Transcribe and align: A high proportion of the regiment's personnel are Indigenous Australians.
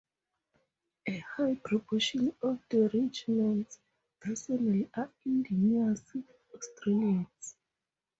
A 1.07 1.17
high 1.37 1.53
proportion 1.63 2.33
of 2.41 2.59
the 2.71 2.89
regiment's 2.91 3.77
personnel 4.19 4.89
are 4.95 5.11
Indigenous 5.27 6.01
Australians. 6.55 7.55